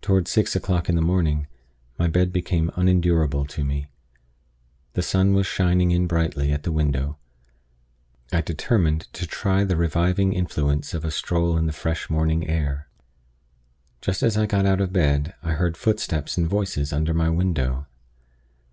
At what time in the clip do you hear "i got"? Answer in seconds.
14.36-14.66